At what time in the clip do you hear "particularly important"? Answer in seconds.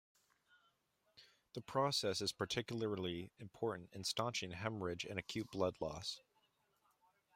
2.31-3.91